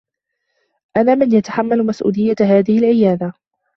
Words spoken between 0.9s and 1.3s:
أنا